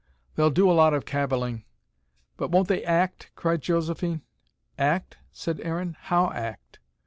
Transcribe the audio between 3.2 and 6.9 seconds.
cried Josephine. "Act?" said Aaron. "How, act?"